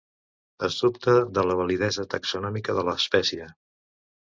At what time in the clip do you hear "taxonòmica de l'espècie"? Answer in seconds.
2.17-3.57